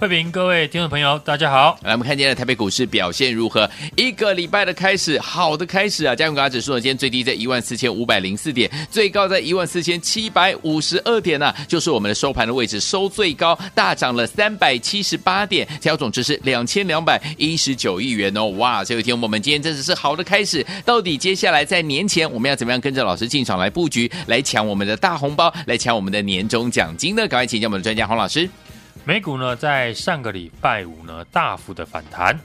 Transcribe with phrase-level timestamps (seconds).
[0.00, 1.76] 慧平，各位听众朋友，大家好。
[1.82, 3.68] 来，我们看今天的台北股市表现如何？
[3.96, 6.14] 一个礼拜的开始，好的开始啊！
[6.14, 18.44] 加权股价指数呢，今天最低在一万四千五百零四点，最高在一万四千七百五十二点呢、啊，就是我们的收盘的位置，收最高，大涨了三百七十八点，成交总值是两千两百一十九亿元哦！
[18.50, 20.64] 哇，这位听众朋友们，今天真的是好的开始。
[20.84, 27.26] 到底接下来在年前我们要怎么样跟着老师进场来布局，来抢我们的大红包，来抢我们的年终奖金呢？
[27.26, 28.48] 赶快请教我们的专家黄老师。
[29.08, 32.38] 美股呢，在上个礼拜五呢，大幅的反弹。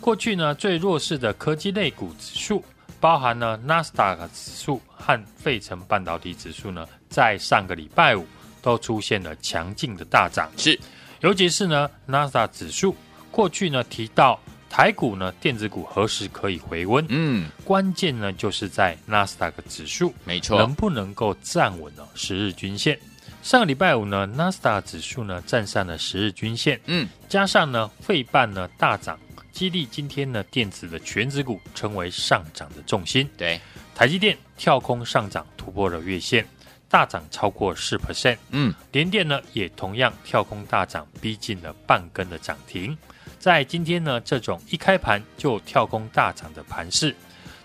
[0.00, 2.64] 过去呢，最弱势的科技类股指数，
[2.98, 8.26] 包含呢纳斯达克指数和费城半导体指数呢，在上个礼拜五
[8.62, 10.50] 都出现了强劲的大涨。
[10.56, 10.80] 是，
[11.20, 12.96] 尤其是呢纳斯达克指数，
[13.30, 17.04] 过去呢提到台股呢电子股何时可以回温？
[17.10, 22.98] 嗯，关键呢就是在纳斯达克指数，没错，能不能够站稳呢十日均线？
[23.46, 29.16] 上个礼拜五呢，纳斯达克指数呢站上了十日均线，嗯，加上呢费半呢大涨，
[29.52, 33.30] 激励今天呢电子的全指股成为上涨的重心。
[33.38, 33.60] 对，
[33.94, 36.44] 台积电跳空上涨，突破了月线，
[36.88, 38.36] 大涨超过四 percent。
[38.50, 42.98] 嗯，联电呢也同样跳空大涨，逼近了半根的涨停。
[43.38, 47.14] 在今天呢这种一开盘就跳空大涨的盘势，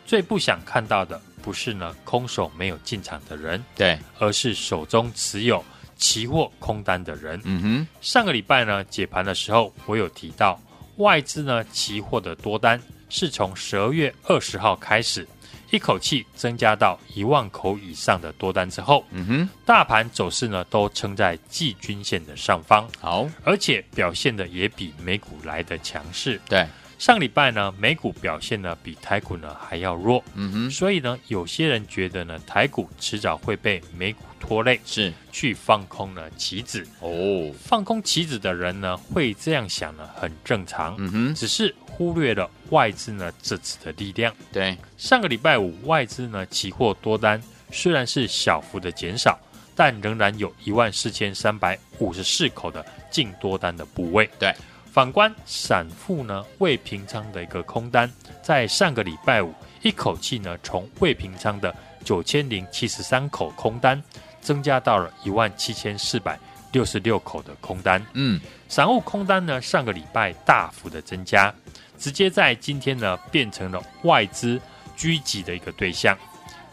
[0.06, 1.20] 最不想看到的。
[1.42, 5.66] 不是呢，空手没有进场的人，对，而是手中持有
[6.02, 7.40] 期货空单的人。
[7.46, 10.60] 嗯哼，上个礼拜呢解盘的时候，我有提到
[10.98, 15.26] 外资呢期货的多单是从十二月二十号开始，
[15.70, 26.68] 一口气增加到一万口以上的多单之后，嗯哼，大盘走势呢都撑在季均线的上方，好，而且表现的也比美股来的强势，对。
[27.02, 37.52] 上礼拜呢，美股表现呢比台股呢还要弱，嗯哼，所以呢，有些人觉得呢，台股迟早会被美股拖累，是去放空呢棋子哦。
[37.60, 44.32] 放空棋子的人呢，会这样想呢，很正常，嗯哼，只是忽略了外资呢这次的力量。
[44.54, 47.42] 对，上个礼拜五外资呢期货多单
[47.72, 49.40] 虽然是小幅的减少，
[49.76, 54.30] 但仍然有一万四千三百五十四口的净多单的部位。
[54.38, 54.54] 对。
[54.92, 58.12] 反观散户呢，未平仓的一个空单，
[58.44, 64.04] 在上个礼拜五一口气呢，从未平仓的九千零七十三口空单，
[64.42, 66.38] 增加到了一万七千四百
[66.74, 68.06] 六十六口的空单。
[68.12, 71.54] 嗯，散户空单呢，上个礼拜大幅的增加，
[71.98, 74.60] 直接在今天呢，变成了外资
[74.98, 76.18] 狙击的一个对象。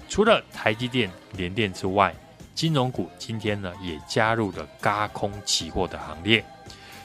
[0.08, 2.12] 除了台积电、联电之外，
[2.52, 6.44] 金融股今天呢，也加入了轧空期货的行列。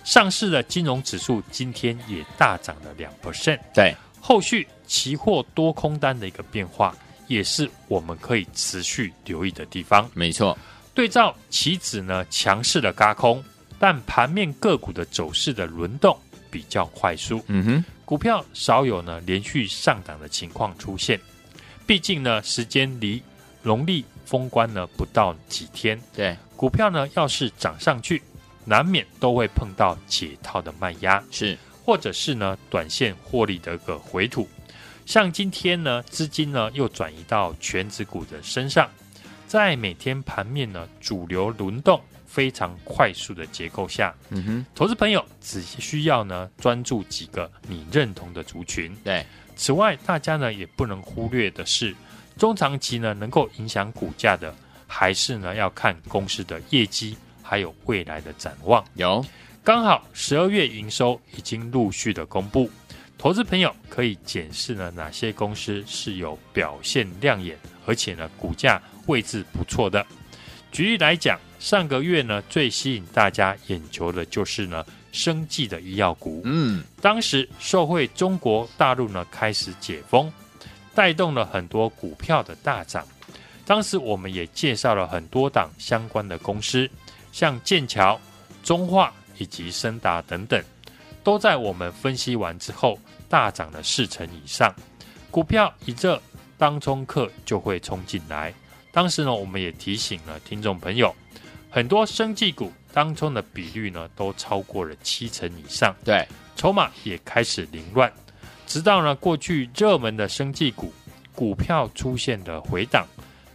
[0.04, 6.96] 上市的金融指数今天也大涨了两 percent，对，后续期货多空单的一个变化，
[7.28, 10.10] 也是我们可以持续留意的地方。
[10.14, 10.58] 没错，
[10.94, 13.44] 对照期指呢强势的轧空，
[13.80, 16.18] 但盘面个股的走势的轮动
[16.52, 21.20] 比较快速，嗯哼，股票少有呢连续上涨的情况出现。
[21.88, 23.24] 毕竟呢时间离
[23.62, 28.22] 农历封关呢不到几天，对，股票呢要是涨上去。
[28.66, 34.48] 难免都会碰到解套的卖压，是，或者是呢短线获利的一个回吐。
[35.06, 38.90] 像今天呢，资金呢又转移到全指股的身上，
[39.48, 48.96] 在每天盘面呢主流轮动非常快速的结构下，嗯哼，投资朋友只需要呢专注几个你认同的族群。
[49.04, 49.26] 对，
[49.58, 51.94] 此外，大家呢也不能忽略的是，
[52.38, 54.56] 中长期呢能够影响股价的，
[54.88, 57.18] 还是呢要看公司的业绩。
[57.54, 59.24] 还有未来的展望，有
[59.64, 62.68] 刚好十二月营收已经陆续的公布，
[63.16, 67.56] 投资朋友可以检视呢哪些公司是有表现亮眼，
[67.86, 70.04] 而且呢股价位置不错的。
[70.72, 80.34] 举例来讲，上个月呢最吸引大家眼球的就是呢生技的医药股，嗯，当时受惠中国大陆呢开始解封，
[80.96, 83.06] 带动了很多股票的大涨。
[83.64, 86.90] 当时我们也介绍了很多档相关的公司。
[87.34, 88.18] 像剑桥、
[88.64, 90.64] 中化以及深达等等，
[91.24, 92.98] 都在我们分析完之后
[93.28, 94.74] 大涨了四成以上。
[95.32, 96.22] 股票一热，
[96.58, 98.54] 当冲客就会冲进来。
[98.92, 101.14] 当时呢，我们也提醒了听众朋友，
[101.72, 108.14] 很多生技股当冲的比率呢都超过了七成以上，对，筹码也开始凌乱。
[108.68, 110.94] 直到呢过去热门的生技股
[111.34, 113.08] 股票出现了回档，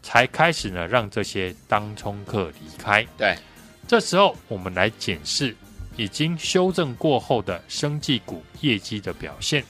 [0.02, 3.06] 才开始呢让这些当冲客离开。
[3.16, 3.38] 对，
[3.88, 5.56] 这时候我们来检视
[5.96, 9.64] 已经修正过后的生技股业绩的表现，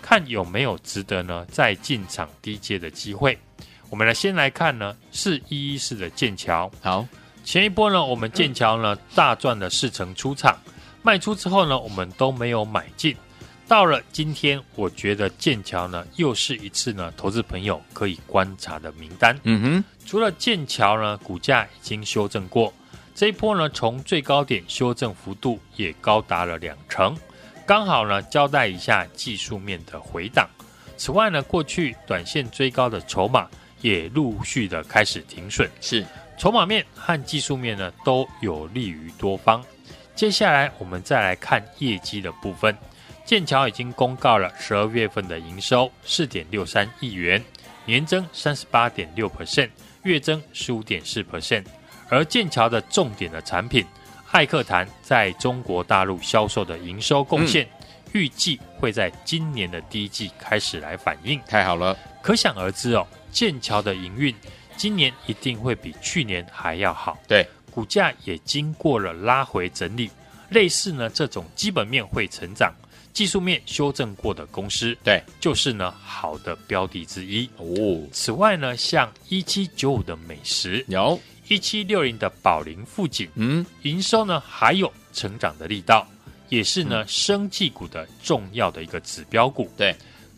[0.00, 3.38] 看有没有值得呢再进场低阶的机会。
[3.90, 6.70] 我们来先来看呢，是一一四的剑桥。
[6.80, 7.06] 好，
[7.44, 10.58] 前一波呢，我们剑桥呢大赚了四成出场，
[11.02, 13.14] 卖出之后呢，我们都没有买进。
[13.66, 19.38] 到了今天，我觉得剑桥呢又是一次呢投资朋友可以观察的名单。
[19.42, 22.72] 嗯哼，除了剑桥呢股价已经修正过，
[23.18, 27.16] 这一波呢从最高点修正幅度也高达了两成，
[27.66, 30.48] 刚好呢交代一下技术面的回档。
[30.96, 33.48] 此外呢，过去短线追高的筹码。
[33.80, 36.04] 也陆续的开始停损，是
[36.36, 39.64] 筹码面和技术面呢都有利于多方。
[40.16, 42.76] 接下来我们再来看业绩的部分，
[43.24, 47.40] 剑桥已经公告了十二月份的营收四点六三亿元，
[47.84, 49.70] 年增三十八点六 percent，
[50.02, 51.64] 月增十五点四 percent。
[52.08, 53.84] 而剑桥的重点的产品
[54.30, 61.40] 艾克坦在中国大陆销售的营收贡献，嗯、预计会在今年的第一季开始来反映。
[61.46, 63.06] 太好了，可想而知哦。
[63.30, 64.34] 剑桥的营运
[64.76, 70.10] 今年一定会比去年还要好，对，股价也经过了拉回整理，
[70.48, 72.72] 类似呢这种基本面会成长、
[73.12, 77.66] 技术面修正过的公司，对，就是呢好的标的之一哦。
[78.12, 86.06] 此外呢，像一七九五的美食，有一七六零的宝林富锦，嗯，营收呢还有成长的力道，
[86.48, 89.94] 也是呢、嗯、生技股的重要的一个指标股，对。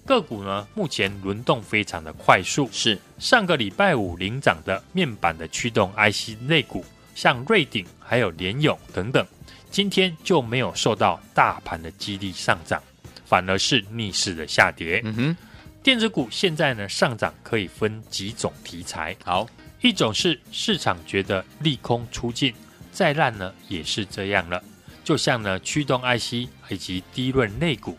[0.06, 2.68] 个股呢，目前轮动非常的快速。
[2.72, 6.84] 是上个礼拜五领涨的面板的驱动 IC 类股，
[7.14, 9.24] 像瑞鼎还有联咏等等，
[9.70, 12.82] 今天就没有受到大盘的激励上涨，
[13.24, 15.00] 反而是逆势的下跌。
[15.04, 15.36] 嗯哼，
[15.82, 19.14] 电子股现在呢上涨可以分几种题材。
[19.22, 19.46] 好，
[19.80, 22.54] 一种是市场觉得利空出尽，
[22.92, 24.62] 再烂呢也是这样了，
[25.02, 27.98] 就像呢驱动 IC 以及低润类股。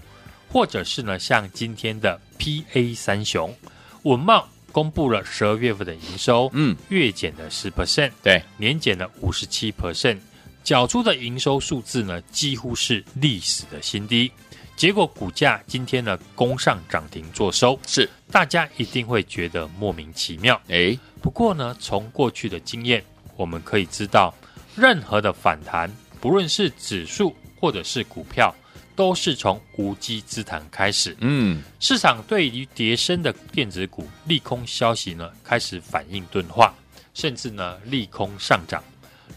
[0.53, 3.55] 或者是呢，像今天的 PA 三雄，
[4.01, 10.17] 稳茂公布了十二月份的营收，嗯，月减了十 percent，对，年减了五十七 percent，
[10.61, 14.29] 缴出的营收数字呢，几乎是历史的新低。
[14.75, 20.59] 结果股价今天呢，攻上涨停做收，是大家一定会觉得莫名其妙。
[20.67, 23.03] 诶，不过呢，从过去的经验，
[23.37, 24.33] 我们可以知道，
[24.75, 25.89] 任何的反弹，
[26.19, 28.53] 不论是指数或者是股票。
[28.93, 31.15] 都是从无稽之谈开始。
[31.21, 36.71] 嗯，市场对于跌升的电子股利空消息呢，开始反应钝化，
[37.13, 38.83] 甚至呢利空上涨。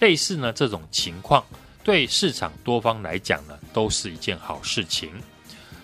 [0.00, 1.42] 类似呢这种情况，
[1.82, 5.10] 对市场多方来讲呢，都是一件好事情。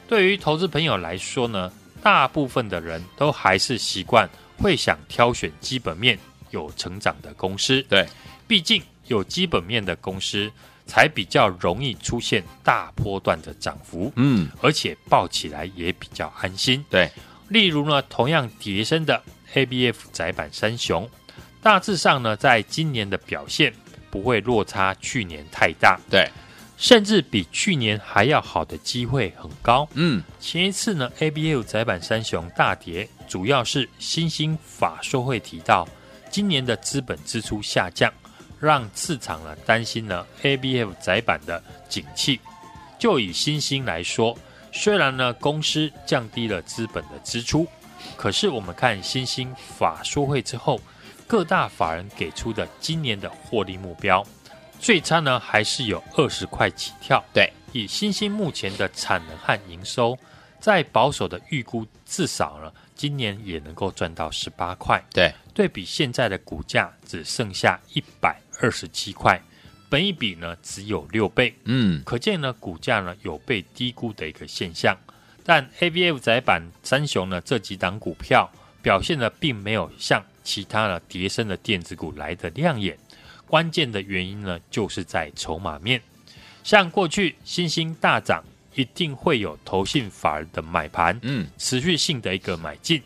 [0.07, 1.73] 对于投资朋友来说呢，
[2.03, 4.29] 大部分的人都还是习惯
[4.61, 6.19] 会想挑选基本面
[6.51, 7.83] 有成长的公司。
[7.89, 8.07] 对，
[8.47, 10.51] 毕竟有基本面的公司。
[10.87, 16.85] 才比较容易出现大波段的涨幅，嗯，而且抱起来也比较安心。
[16.91, 17.09] 对，
[17.47, 19.23] 例如呢，同样叠升的
[19.55, 21.09] ABF 窄板三雄，
[21.63, 23.73] 大致上呢，在今年的表现
[24.11, 26.29] 不会落差去年太大，对，
[26.81, 29.87] 甚至比去年还要好的机会很高。
[29.93, 35.87] 嗯，前一次呢，ABF 载板三雄大跌，主要是新兴法说会提到
[36.31, 38.11] 今年的资本支出下降。
[38.59, 42.41] 让市场呢担心呢，ABF 载板的景气。
[42.99, 44.37] 就以新兴来说，
[44.73, 47.67] 虽然呢公司降低了资本的支出，
[48.17, 50.81] 可是我们看新兴法说会之后，
[51.27, 54.27] 各大法人给出的今年的获利目标，
[54.81, 57.23] 最差呢还是有二十块起跳。
[57.33, 60.19] 对，以新兴目前的产能和营收，
[60.59, 65.03] 在保守的预估，至少呢今年也能够赚到十八块。
[65.13, 68.41] 对，对比现在的股价只剩下一百。
[68.63, 69.41] 二十七块，
[69.89, 74.95] 本一比呢只有六倍，嗯，可见呢股价呢有被低估的一个现象。
[75.43, 78.47] 但 ABF 窄板三雄呢这几档股票
[78.83, 82.99] 表现呢并没有像其他的跌升的电子股来得亮眼。
[83.51, 86.01] 关键的原因呢就是在筹码面，
[86.63, 88.45] 像过去新兴大涨，
[88.77, 93.03] 一定会有投信法人的买盘，嗯，持续性的一个买进。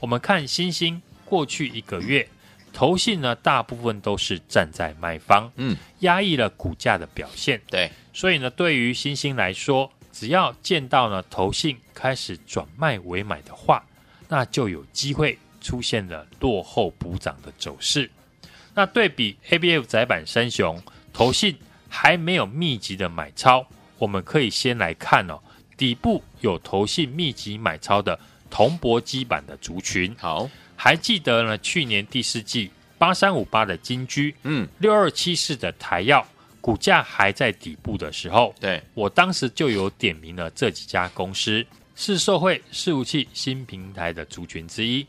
[0.00, 2.28] 我们看新兴过去一个月。
[2.72, 7.62] 投信呢，大部分都是站在卖方，嗯，压抑了股价的表现。
[7.70, 13.86] 对，所以呢，对于新兴来说，只要见到呢投信开始转卖为买的话，
[14.28, 18.10] 那就有机会出现了落后补涨的走势。
[18.74, 21.56] 那对比 ABF 窄板三雄，投信
[21.88, 23.64] 还没有密集的买超，
[23.98, 25.38] 我们可以先来看哦，
[25.76, 28.18] 底部有投信密集买超的
[28.50, 30.14] 铜箔基板的族群。
[30.18, 31.56] 好，还记得呢？
[31.58, 36.26] 去年第四季八三五八的金居，嗯，六二七四的台药，
[36.60, 41.64] 股价还在底部的时候，对，我当时就有点名了这几家公司，
[41.94, 45.06] 是受惠伺服器新平台的族群之一。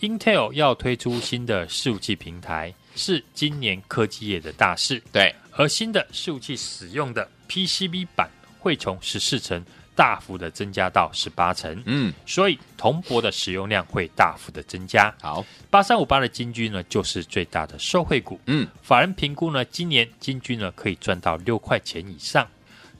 [0.00, 5.00] Intel 要推出新的伺服器平台，是今年科技业的大事。
[5.12, 8.28] 对，而新的服务器使用的 PCB 板
[8.58, 9.64] 会从十四层
[9.94, 11.80] 大幅的增加到十八层。
[11.86, 15.14] 嗯，所以铜箔的使用量会大幅的增加。
[15.22, 18.38] 好，八三五八的金居呢，就是最大的受惠股。
[18.46, 22.46] 嗯，法人评估呢，今年金居呢可以赚到六块钱以上。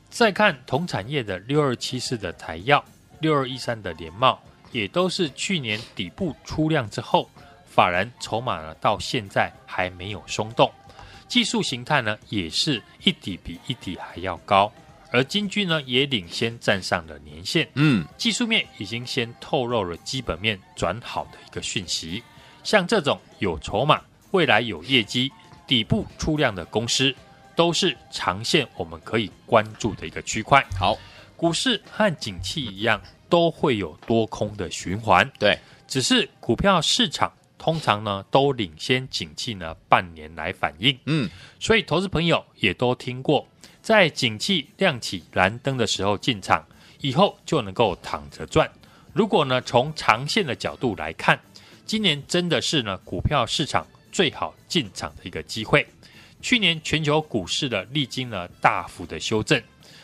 [0.09, 2.83] 再看同产业的六二七四的台药，
[3.21, 4.41] 六二一三的联茂。
[4.71, 7.31] 也都是去年底部出量之后，
[7.79, 10.69] 法人筹码呢到现在还没有松动，
[11.29, 14.73] 技术形态呢也是一底比一底还要高，
[15.13, 22.21] 而金居呢也领先站上了年线，嗯，技术面已经先透露了基本面转好的一个讯息，
[22.65, 25.31] 像这种有筹码、未来有业绩、
[25.65, 27.15] 底部出量的公司，
[27.55, 30.67] 都是长线我们可以关注的一个区块。
[30.77, 30.99] 好，
[31.37, 33.01] 股市和景气一样。
[33.31, 41.29] 都会有多空的循环，对，只是股票市场通常呢都领先景气呢半年来反应，嗯，
[41.61, 43.47] 所以投资朋友也都听过，
[43.83, 46.65] 在景气亮起蓝灯的时候进场，
[47.01, 48.71] 以后就能够躺着赚。
[49.13, 51.39] 如果呢从长线的角度来看，
[51.85, 55.87] 今年真的是呢股票市场最好进场的一个机会。
[56.41, 59.61] 去年全球股市的历经了大幅的修正。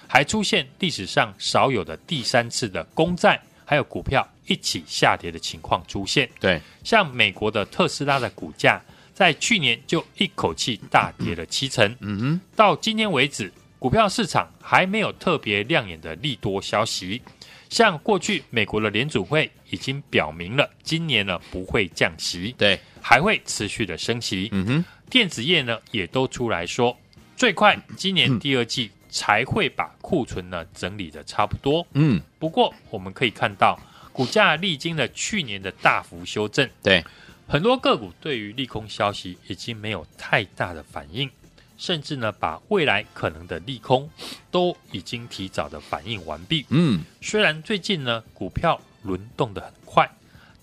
[0.07, 6.29] 还出现历史上少有的第三次的公债还有股票一起下跌的情况出现。
[6.39, 8.81] 对，像美国的特斯拉的股价
[9.13, 11.97] 在去年就一口气大跌了七成。
[12.01, 17.23] 嗯哼，到今天为止，股票市场还没有特别亮眼的利多消息。
[17.71, 24.49] 像过去美国的联储会已经表明了，今年呢不会降息，对，还会持续的升息。
[24.53, 26.97] 嗯哼，电子业呢也都出来说，
[27.37, 28.91] 最快今年第二季。
[29.15, 31.87] 才会把库存呢整理的差不多。
[31.93, 33.79] 嗯，不过我们可以看到，
[34.13, 37.05] 股价历经了去年的大幅修正，对
[37.47, 41.31] 很多个股对于利空消息已经没有太大的反应，
[41.79, 44.11] 甚至呢把未来可能的利空
[44.51, 46.67] 都已经提早的反应完毕。
[46.71, 50.11] 嗯，虽然最近呢股票轮动的很快，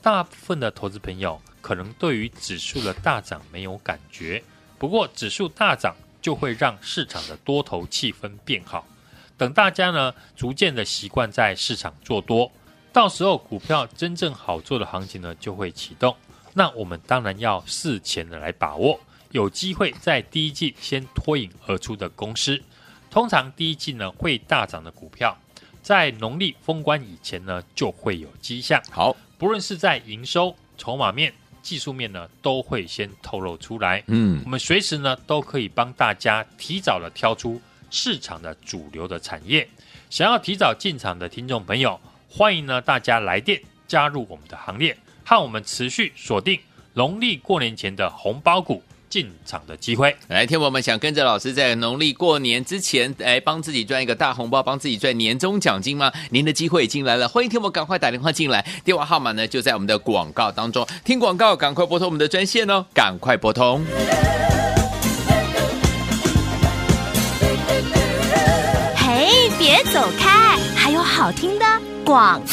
[0.01, 4.43] 大部分的投资朋友可能对于指数的大涨没有感觉，
[4.77, 5.95] 不过指数大涨。
[6.21, 8.85] 就会让市场的多头气氛变好。
[9.37, 12.51] 等大家呢逐渐的习惯在市场做多，
[12.93, 16.15] 到时候股票真正好做的行情呢就会启动。
[16.53, 18.99] 那我们当然要事前的来把握，
[19.31, 22.61] 有机会在第一季先脱颖而出的公司。
[23.09, 25.37] 通常第一季呢会大涨的股票，
[25.81, 28.81] 在农历封关以前呢就会有迹象。
[28.91, 31.33] 好，不论是在营收、筹码面。
[31.61, 39.67] 技术面呢都会先透露出来，嗯，我们随时呢都可以帮大家提早的挑出市场的主流的产业。
[40.09, 41.99] 想要提早进场的听众朋友，
[42.29, 46.59] 欢迎呢大家来电加入我们的行列，和我们持续锁定
[46.93, 48.83] 农历过年前的红包股。
[49.11, 56.09] 进场的机会，来，天我们想跟着老师在农历过年之前，来帮自己赚一个大红包，帮自己赚年终奖金吗？
[56.29, 63.83] 您的机会已经来了，欢迎天我赶快打电话进来，电话号码呢就在我们的广告当中，听广告赶快拨通我们的专线哦，赶快拨通。
[68.95, 71.65] 嘿，别走开，还有好听的
[72.05, 72.45] 广告。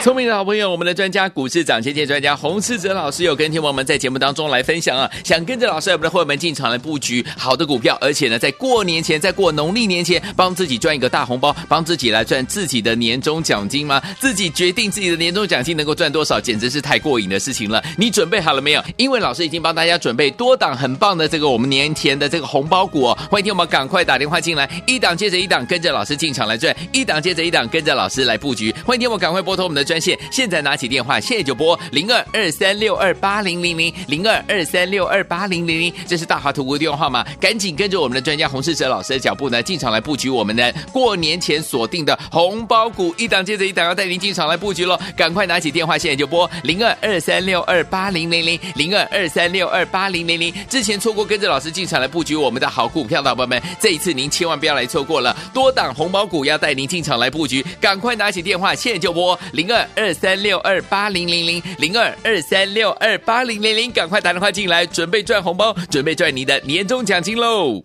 [0.00, 14.00] 聪明的好朋友，我们的专家股市涨跌见专家洪世哲老师有跟听我们在节目当中来分享啊，想跟着老师我们的会员们进场来布局好的股票，而且呢，在过年前，在过农历年前，帮自己赚一个大红包，帮自己来赚自己的年终奖金吗？
[14.20, 17.82] 自己决定自己的年终奖金能够赚多少，简直是太过瘾的事情了。
[17.96, 18.84] 你准备好了没有？
[18.96, 28.72] 因为老师已经帮大家准备多档很棒的这个我们年前的这个红包股哦，欢迎听我们赶快打电话进来，一档接着一档跟着老师进场来赚，一档接着一档跟着老师来布局。
[28.86, 58.74] 欢今天我赶快拨通我们的专线，现在拿起电话，现在就拨零二二三六二八零零零零二二三六二八零零零，这是大华图的电话号码，赶紧跟着我们的专家洪世哲老师的脚步呢，进场来布局我们的过年前锁定的红包股，一档接着一档要带您进场来布局喽，赶快拿起电话，现在就拨零二二三六二八零零零零二二三六二八零零零，之前错过跟着老师进场来布局我们的好股票的伙伴们，这一次您千万不要来错过了，多档红包股要带您进场来布局，赶快拿起电话。
[58.78, 67.82] 现在就拨零二二三六二八零零零零二二三六二八零零零，赶快打电话进来，准备赚红包，准备赚你的年终奖金喽！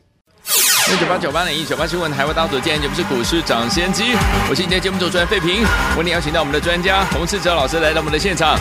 [0.89, 4.03] 六九八九八零一九八新闻台湾大所见，节目是股市涨先机，
[4.49, 5.63] 我是今天节目主持人费平，
[5.97, 8.59] 为你邀请到我们的专家洪世哲老师来到我们的现场，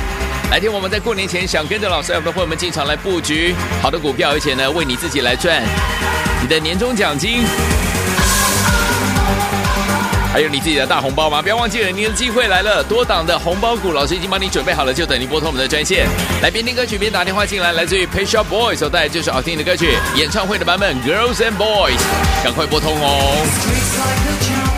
[0.51, 5.63] 来听我们在过年前想跟着老师我们的会员们进场来布局好的股票，而且呢为你自己来赚
[6.41, 7.43] 你的年终奖金。
[10.33, 11.43] 还有你自己的大红包吗？
[11.43, 12.83] 不要忘记了，您的机会来了！
[12.83, 16.07] 多档的红包股，老师已经帮你准备好了，就等您拨通我们的专线，
[16.41, 17.73] 来边听歌曲边打电话进来。
[17.73, 22.01] 来自于 Pet Shop Boys 所带来就是好听的歌曲，演唱会的版本 Girls and Boys，
[22.43, 24.72] 赶快拨通哦。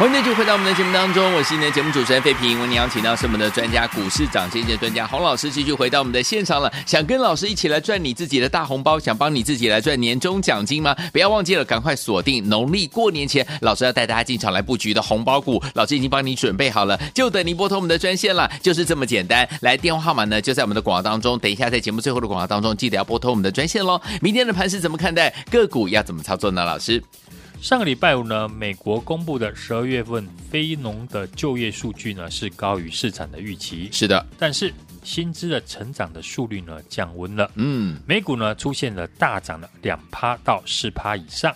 [0.00, 2.58] 欢迎继续回到我们的节目当中，我是你的节目主持人费平。
[2.58, 6.72] 为您邀请到是我们的专家股市涨跌的专家洪老师，继续回到我们的现场了。
[6.86, 10.96] 想跟老师一起来赚你自己的大红包，想帮你自己来赚年终奖金吗？
[11.12, 15.62] 不要忘记了，赶快锁定农历过年前，老师要带大家进场来布局的红包股。
[15.74, 19.46] 老师已经帮你准备好了，就等您拨通我们的专线了，就是这么简单。
[19.60, 21.38] 来，电话号码呢就在我们的广告当中。
[21.38, 24.00] 等一下在节目最后的广告当中，记得要拨通我们的专线喽。
[24.22, 25.28] 明天的盘是怎么看待？
[25.50, 26.64] 个股要怎么操作呢？
[26.64, 27.04] 老师？
[27.60, 34.26] 上个礼拜五呢，美国公布的十二月份非农的就业数据呢是高于市场的预期，是的。
[34.38, 34.72] 但是
[35.04, 41.54] 薪资的成长的速率呢降温了，嗯，美股呢出现了大涨了两趴到四趴以上，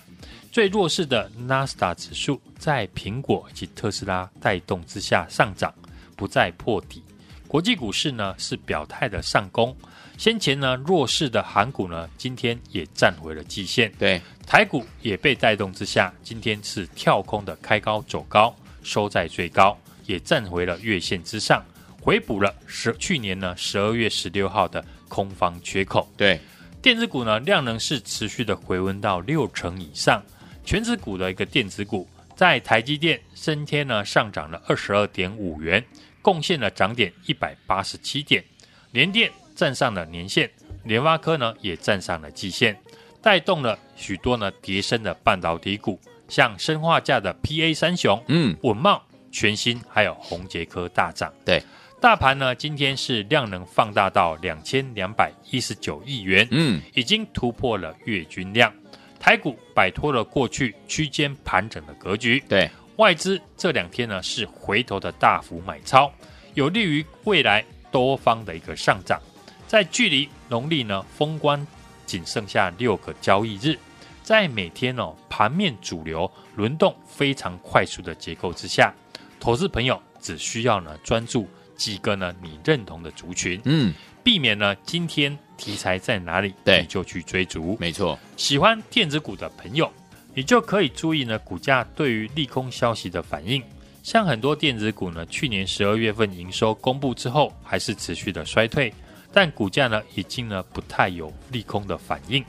[0.53, 5.75] 最弱势的纳斯达指数在苹果以及特斯拉带动之下上涨，
[6.15, 7.03] 不再破底。
[7.49, 9.75] 国际股市呢是表态的上攻。
[10.17, 13.93] 先前呢弱势的韩股呢，今天也站回了季线。
[13.99, 19.77] 对，台股也被带动之下，今天是跳空的开高走高，收在最高，
[20.07, 21.65] 也站回了月线之上，
[22.01, 26.09] 回补了十去年呢十二月十六号的空方缺口。
[26.17, 26.41] 对，
[26.81, 30.23] 电子股呢量能是持续的回温到六成以上，
[30.65, 35.85] 全指股的一个电子股，在台积电升天呢上涨了二十二点五元，
[36.23, 38.45] 贡献了涨点一百八十七点，
[38.93, 39.31] 联电。
[39.55, 40.51] 站上了年线，
[40.83, 42.77] 联发科呢也站上了季线，
[43.23, 51.33] 带动了许多呢跌升的半导体股，像砷化价的 PA 三雄，嗯，稳懋、全新还有宏杰科大涨。
[51.45, 51.63] 对，
[52.01, 58.73] 大盘呢今天是量能放大到两千两百一十九亿元，嗯，已经突破了月均量。
[59.19, 66.13] 台股摆脱了过去区间盘整的格局，对，外资这两天呢是回头的大幅买超，
[66.53, 69.19] 有利于未来多方的一个上涨。
[69.67, 71.67] 在距离农历呢封关
[72.15, 73.77] 仅剩下六个交易日，
[74.23, 78.95] 在每天哦盘面主流轮动非常快速的结构之下，
[79.41, 87.77] 投资朋友只需要呢专注几个呢你认同的族群，嗯，避免呢今天题材在哪里，对，你就去追逐。
[87.81, 89.93] 没错，喜欢电子股的朋友，
[90.35, 93.61] 你就可以注意呢股价对于利空消息的反应。
[94.05, 98.95] 像很多电子股呢，去年十二月份营收公布之后，还是持续的衰退。
[99.35, 102.45] 但股价呢，已经呢不太有利空的反应。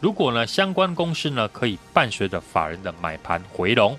[0.00, 3.94] 如果呢相关公司呢可以伴随着法人的买盘回笼，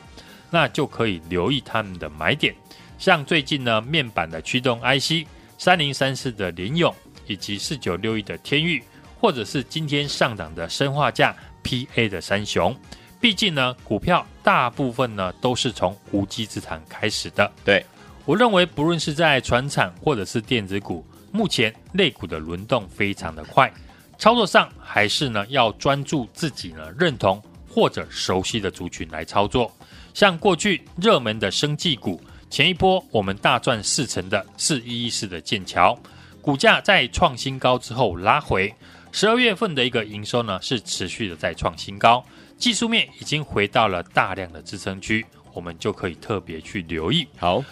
[0.50, 2.56] 那就可以留意他们的买点。
[2.98, 5.28] 像最近呢面板的驱动 IC
[5.60, 6.92] 三零三四的联勇，
[7.28, 8.82] 以及四九六一的天钰，
[9.20, 12.76] 或者是今天上涨的生化价 PA 的三雄。
[13.20, 17.52] 毕竟呢股票大部分呢都是从无稽之谈开始的。
[17.64, 17.86] 对，
[18.26, 21.06] 我认为不论是在船产或者是电子股。
[21.32, 23.72] 目前类股的轮动非常的快，
[24.18, 29.72] 操作上还是呢要专注自己呢认同或者熟悉的族群来操作。
[30.14, 35.98] 像过去热门的生技股，前一波我们大赚四成的四一一四的剑桥，
[36.42, 38.74] 股价在创新高之后拉回，
[39.14, 42.24] 十二月份的一个营收呢是持续的在创新高，
[42.58, 47.26] 技术面已经回到了大量的支撑区，我们就可以特别去留意。
[47.38, 47.64] 好，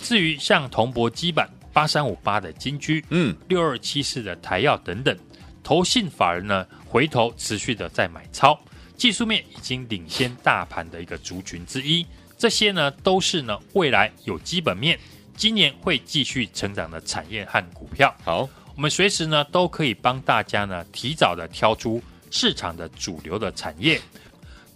[0.00, 1.46] 至于像铜箔基板。
[1.72, 5.16] 八三五八的金居，嗯，六二七四的台药等等，
[5.62, 8.58] 投信法人呢回头持续的在买超，
[8.96, 12.06] 技术面已经领先大盘的一个族群之一，
[12.36, 14.98] 这些呢都是呢未来有基本面，
[15.36, 18.14] 今年会继续成长的产业和股票。
[18.22, 24.00] 好，我们随时呢都可以帮大家呢提早的挑出市场的主流的产业，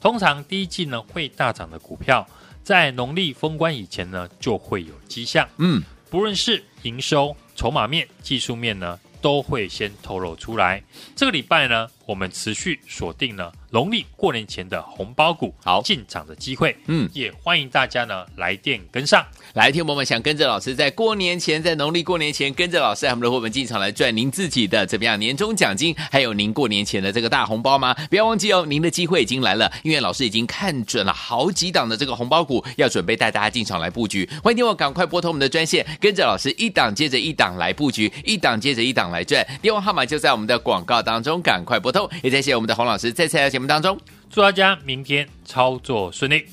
[0.01, 2.27] 通常第一季呢会大涨的股票，
[2.65, 5.83] 在农历封关以前呢就会有迹象，嗯。
[6.09, 10.81] 不论是营收、筹码面、技术面呢，都会先透露出来。
[11.17, 16.75] 这个礼拜呢，我们持续锁定了农历过年前的红包股好进场的机会。
[16.87, 19.27] 嗯，也欢迎大家呢来电跟上。
[19.55, 27.93] 来，听友们想跟着老师在过年前，在农历过年前跟着老师，我们的伙伴进场来赚您自己的怎么样年终奖金，还有您过年前的这个大红包吗？
[28.09, 34.29] 不要忘记哦，您的机会已经来了，因为老师已经看准了好几档的这个红包股，要准备带大家进场来布局。
[34.45, 39.45] 欢迎听我赶快拨通我们的专线，跟着老师一档接着一档来布局，一档接着一档来赚。
[39.61, 42.09] 电话号码就在我们的广告当中，赶快拨通。
[42.23, 43.99] 也谢谢我们的洪老师在这期节目当中，
[44.31, 46.47] 祝大家明天操作顺利。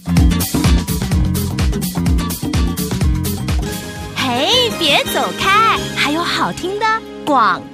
[4.15, 6.85] 嘿，别走开，还有好听的
[7.25, 7.72] 广告。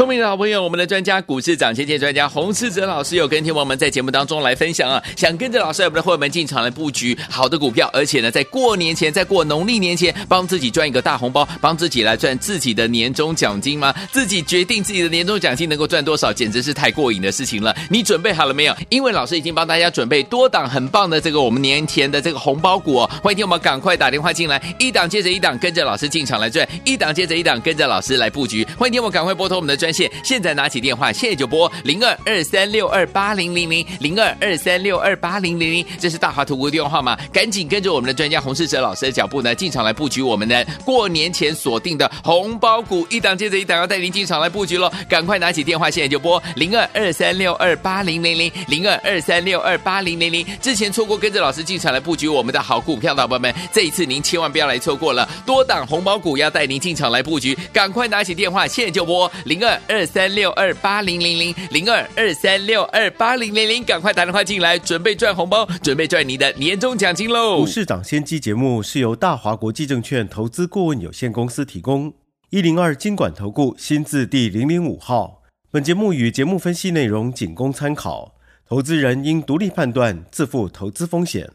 [0.00, 13.94] 聪明的好朋友，我们的专家股市涨跌跌专家洪世哲老师有跟听我们在节目当中来分享啊，想跟着老师我们的会员们进场来布局好的股票，而且呢，在过年前，在过农历年前，帮自己赚一个大红包，帮自己来赚自己的年终奖金吗？
[14.10, 17.76] 自己决定自己的年终奖金能够赚多少，简直是太过瘾的事情了。
[17.90, 18.74] 你准备好了没有？
[18.88, 28.66] 因为老师已经帮大家准备多档很棒的这个我们年前的这个红包股哦，欢迎听我们赶快打电话进来，一档接着一档，跟着老师进场来赚，一档接着一档，跟着老师来布局。
[28.78, 44.90] 欢迎听我赶快拨通我们的专线，现在拿起电话，现在就拨零二二三六二八零零零零二二三六二八零零零，这是大华图的电话号码，赶紧跟着我们的专家洪世哲老师的脚步呢，进场来布局我们的过年前锁定的红包股，一档接着一档，要带您进场来布局喽！
[45.08, 50.46] 赶快拿起电话，现在就拨零二二三六二八零零零零二二三六二八零零零。
[50.60, 67.58] 之前错过跟着老师进场来布局我们的好股票的伙伴们，这一次您千万不要来错过了，多档红包股要带您进场来布局，赶快拿起电话，现在就拨零二二三六二八零零零零二二三六二八零零零，赶快打电话进来，准备赚红包，准备赚你的年终奖金喽！
[67.58, 72.14] 股市涨先机节目是由大华国际证券投资顾问有限公司提供，
[72.48, 75.42] 一零二经管投顾新字第零零五号。
[75.70, 78.34] 本节目与节目分析内容仅供参考，
[78.68, 81.50] 投资人应独立判断，自负投资风险。